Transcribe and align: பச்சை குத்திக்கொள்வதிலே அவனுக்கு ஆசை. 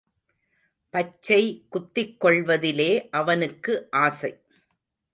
பச்சை 0.93 1.67
குத்திக்கொள்வதிலே 1.71 2.91
அவனுக்கு 3.11 3.87
ஆசை. 3.91 4.31